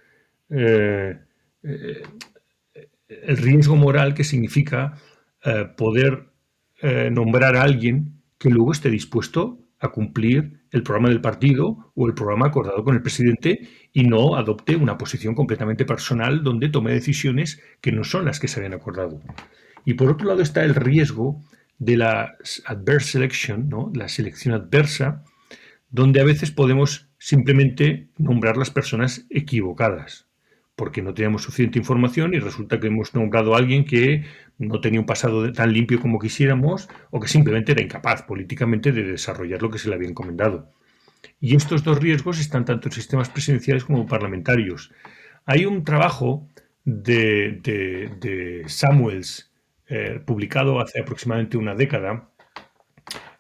[0.50, 1.18] Eh,
[1.64, 2.04] eh,
[3.08, 4.98] el riesgo moral que significa
[5.76, 6.28] poder
[7.12, 12.14] nombrar a alguien que luego esté dispuesto a cumplir el programa del partido o el
[12.14, 17.62] programa acordado con el presidente y no adopte una posición completamente personal donde tome decisiones
[17.82, 19.22] que no son las que se habían acordado.
[19.84, 21.42] Y por otro lado está el riesgo
[21.80, 23.92] de la adverse selection, ¿no?
[23.96, 25.24] la selección adversa,
[25.90, 30.28] donde a veces podemos simplemente nombrar las personas equivocadas,
[30.82, 34.26] porque no tenemos suficiente información y resulta que hemos nombrado a alguien que
[34.58, 39.04] no tenía un pasado tan limpio como quisiéramos o que simplemente era incapaz políticamente de
[39.04, 40.72] desarrollar lo que se le había encomendado.
[41.40, 44.92] Y estos dos riesgos están tanto en sistemas presidenciales como parlamentarios.
[45.46, 46.48] Hay un trabajo
[46.84, 49.52] de, de Samuels
[49.88, 52.31] eh, publicado hace aproximadamente una década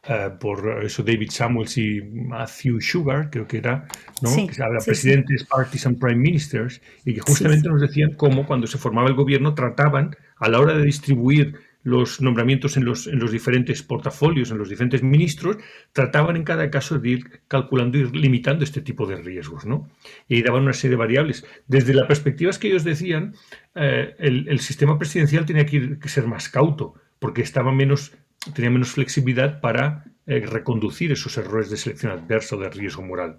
[0.03, 3.87] eh, por eso David Samuels y Matthew Sugar, creo que era,
[4.21, 4.29] ¿no?
[4.47, 8.77] que habla presidentes, parties and prime ministers, y que justamente nos decían cómo cuando se
[8.77, 13.31] formaba el gobierno trataban a la hora de distribuir los nombramientos en los, en los
[13.31, 15.57] diferentes portafolios, en los diferentes ministros,
[15.93, 19.89] trataban en cada caso de ir calculando y limitando este tipo de riesgos, ¿no?
[20.27, 21.45] Y daban una serie de variables.
[21.67, 23.33] Desde las perspectivas que ellos decían,
[23.75, 28.13] eh, el, sistema presidencial tenía que, ser más cauto, porque estaba menos,
[28.53, 33.37] tenía menos flexibilidad para eh, reconducir esos errores de selección adversa o de riesgo moral.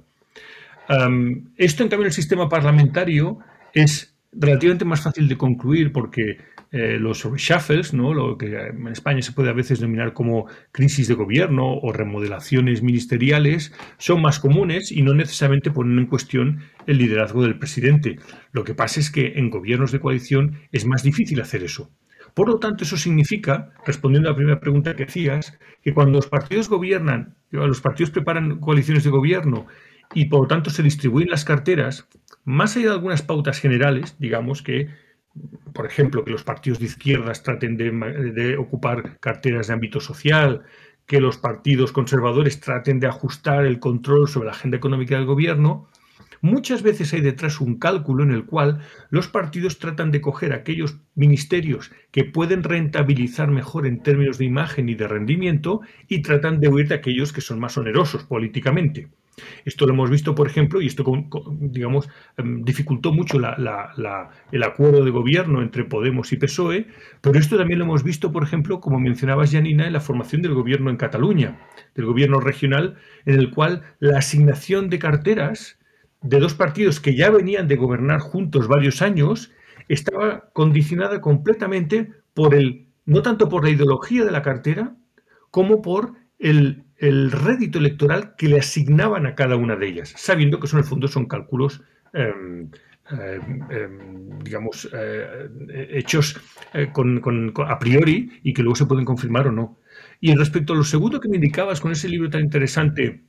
[1.57, 3.39] esto, en cambio, en el sistema parlamentario
[3.73, 6.39] es relativamente más fácil de concluir porque
[6.75, 8.15] eh, los reshuffles, ¿no?
[8.15, 12.83] lo que en España se puede a veces denominar como crisis de gobierno o remodelaciones
[12.83, 18.17] ministeriales, son más comunes y no necesariamente ponen en cuestión el liderazgo del presidente.
[18.53, 21.91] Lo que pasa es que en gobiernos de coalición es más difícil hacer eso.
[22.35, 26.29] Por lo tanto, eso significa, respondiendo a la primera pregunta que hacías, que cuando los
[26.29, 29.67] partidos gobiernan, los partidos preparan coaliciones de gobierno
[30.15, 32.09] y por lo tanto se distribuyen las carteras,
[32.45, 34.89] más allá de algunas pautas generales, digamos que
[35.73, 40.63] por ejemplo, que los partidos de izquierdas traten de, ocupar carteras de ámbito social,
[41.07, 45.89] que los partidos conservadores traten de ajustar el control sobre la agenda económica del gobierno,
[46.43, 50.99] muchas veces hay detrás un cálculo en el cual los partidos tratan de coger aquellos
[51.15, 56.69] ministerios que pueden rentabilizar mejor en términos de imagen y de rendimiento y tratan de
[56.69, 59.09] huir de aquellos que son más onerosos políticamente.
[59.65, 61.05] Esto lo hemos visto, por ejemplo, y esto,
[61.61, 66.87] digamos, em, dificultó mucho el acuerdo de gobierno entre Podemos y PSOE,
[67.21, 70.55] pero esto también lo hemos visto, por ejemplo, como mencionabas, Janina, en la formación del
[70.55, 71.59] gobierno en Cataluña,
[71.95, 75.79] del gobierno regional, en el cual la asignación de carteras
[76.23, 79.51] de dos partidos que ya venían de gobernar juntos varios años
[79.89, 84.97] estaba condicionada completamente por el, no tanto por la ideología de la cartera,
[85.51, 90.61] como por el el rédito electoral que le asignaban a cada una de ellas, sabiendo
[90.61, 92.71] que eso en el fondo son cálculos, em,
[93.11, 95.49] em, em, digamos, eh,
[95.91, 96.41] hechos
[96.75, 99.79] eh, con, a priori y que luego se pueden confirmar o no.
[100.21, 103.25] Y respecto a lo segundo que me indicabas con ese libro tan interesante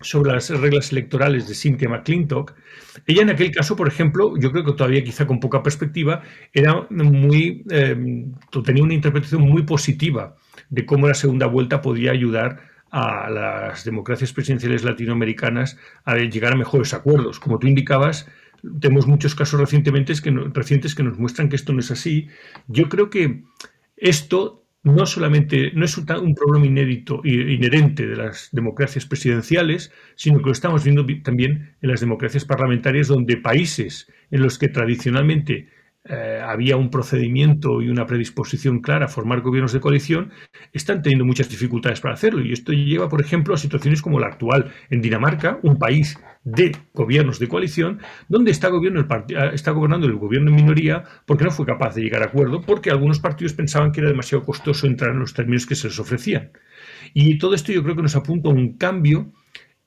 [0.00, 2.54] sobre las reglas electorales de Cynthia McClintock,
[3.06, 6.22] ella en aquel caso, por ejemplo, yo creo que todavía quizá con poca perspectiva,
[6.52, 7.64] era muy,
[8.64, 10.36] tenía una interpretación muy positiva
[10.70, 16.56] de cómo la segunda vuelta podía ayudar a las democracias presidenciales latinoamericanas a llegar a
[16.56, 17.38] mejores acuerdos.
[17.38, 18.26] Como tú indicabas,
[18.80, 20.12] tenemos muchos casos recientemente
[20.52, 22.28] recientes que nos muestran que esto no es así.
[22.66, 23.44] Yo creo que
[24.00, 30.46] Esto no solamente no es un, problema inédito inherente de las democracias presidenciales, sino que
[30.46, 35.68] lo estamos viendo también en las democracias parlamentarias, donde países en los que tradicionalmente
[36.12, 40.32] eh, había un procedimiento y una predisposición clara a formar gobiernos de coalición,
[40.72, 42.44] están teniendo muchas dificultades para hacerlo.
[42.44, 46.74] Y esto lleva, por ejemplo, a situaciones como la actual en Dinamarca, un país de
[46.94, 51.64] gobiernos de coalición, donde está, eh, está gobernando el gobierno en minoría porque no fue
[51.64, 55.20] capaz de llegar a acuerdo, porque algunos partidos pensaban que era demasiado costoso entrar en
[55.20, 56.50] los términos que se les ofrecían.
[57.14, 59.32] Y todo esto yo creo que nos apunta a un cambio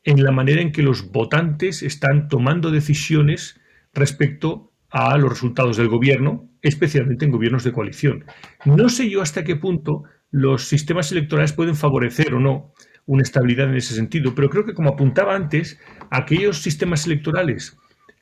[0.06, 3.60] en la manera en que los votantes están tomando decisiones
[3.94, 8.26] respecto a los resultados del gobierno, especialmente en gobiernos de coalición.
[8.64, 12.74] No sé yo hasta qué punto los sistemas electorales pueden favorecer o no
[13.08, 15.80] una estabilidad en ese sentido, pero creo que como apuntaba antes,
[16.12, 17.76] aquellos sistemas electorales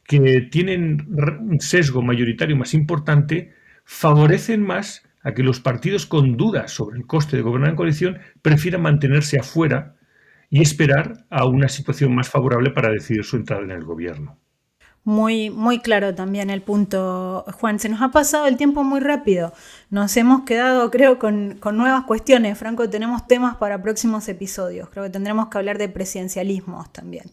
[0.06, 1.08] que tienen
[1.42, 3.54] un sesgo mayoritario más importante
[3.84, 8.20] favorecen más a que los partidos con dudas sobre el coste de gobernar en coalición
[8.42, 9.98] prefieran mantenerse afuera
[10.50, 14.40] y esperar a una situación más favorable para decidir su entrada en el gobierno.
[15.04, 17.80] Muy, muy claro también el punto, Juan.
[17.80, 19.52] Se nos ha pasado el tiempo muy rápido.
[19.90, 22.58] Nos hemos quedado, creo, con, nuevas cuestiones.
[22.58, 24.90] Franco, tenemos temas para próximos episodios.
[24.90, 27.32] Creo que tendremos que hablar de presidencialismos también.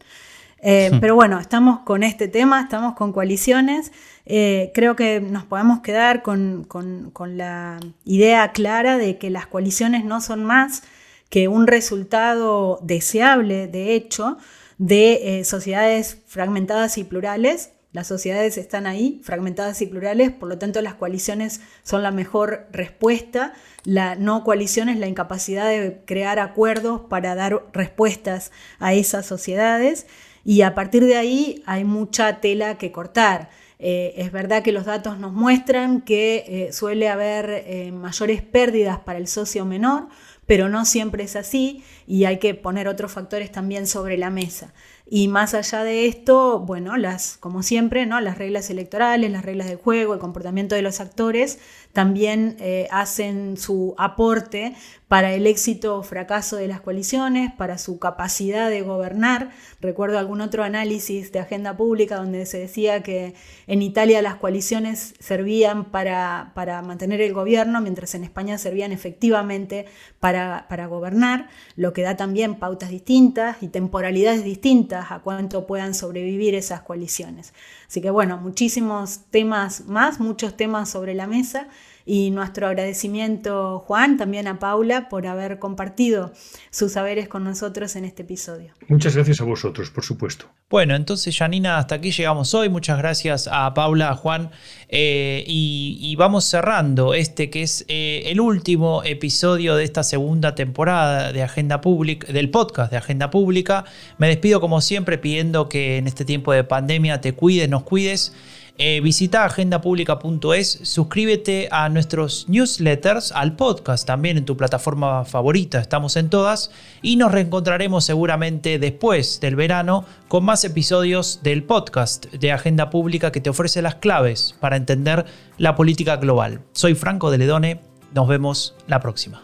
[0.61, 3.93] Eh, pero bueno, estamos con este tema, estamos con coaliciones.
[4.25, 10.07] Eh, creo que nos podemos quedar con, con la idea clara de que las coaliciones
[10.07, 10.83] no son más
[11.29, 14.39] que un resultado deseable, de hecho,
[14.79, 17.73] de eh, sociedades fragmentadas y plurales.
[17.93, 22.69] Las sociedades están ahí, fragmentadas y plurales, por lo tanto las coaliciones son la mejor
[22.71, 23.55] respuesta.
[23.85, 30.07] La no coalición es la incapacidad de crear acuerdos para dar respuestas a esas sociedades
[30.45, 33.51] y a partir de ahí hay mucha tela que cortar.
[33.81, 39.19] Eh, es verdad que los datos nos muestran que eh, suele haber mayores pérdidas para
[39.19, 40.09] el socio menor,
[40.49, 44.73] pero no siempre es así y hay que poner otros factores también sobre la mesa.
[45.07, 48.19] Y más allá de esto, bueno, las, como siempre, ¿no?
[48.23, 51.59] las reglas electorales, las reglas del juego, el comportamiento de los actores
[51.99, 54.77] también eh, hacen su aporte
[55.09, 59.51] para el éxito o fracaso de las coaliciones, para su capacidad de gobernar.
[59.81, 63.35] Recuerdo algún otro análisis de agenda pública donde se decía que
[63.67, 69.87] en Italia las coaliciones servían para, para mantener el gobierno, mientras en España servían efectivamente
[70.21, 75.95] para, para gobernar, lo que da también pautas distintas y temporalidades distintas a cuánto puedan
[75.95, 77.55] sobrevivir esas coaliciones.
[77.89, 81.67] Así que bueno, muchísimos temas más, muchos temas sobre la mesa
[82.09, 86.33] y nuestro agradecimiento, Juan, también a Paula por haber compartido
[86.71, 88.73] sus saberes con nosotros en este episodio.
[88.89, 90.47] Muchas gracias a vosotros, por supuesto.
[90.71, 92.71] Bueno, entonces, Janina, hasta aquí llegamos hoy.
[92.71, 94.51] Muchas gracias a Paula, a Juan.
[94.89, 101.31] Eh, y, vamos cerrando este que es eh, el último episodio de esta segunda temporada
[101.33, 103.85] de Agenda Pública, del podcast de Agenda Pública.
[104.17, 108.33] Me despido como siempre pidiendo que en este tiempo de pandemia te cuides, nos cuides.
[108.81, 116.15] Eh, visita agendapublica.es, suscríbete a nuestros newsletters, al podcast también en tu plataforma favorita, estamos
[116.15, 116.71] en todas,
[117.03, 123.33] y nos reencontraremos seguramente después del verano con más episodios del podcast de Agenda Pública
[123.33, 125.27] que te ofrece las claves para entender
[125.57, 126.61] la política global.
[126.71, 127.81] Soy Franco de Ledone,
[128.15, 129.43] nos vemos la próxima.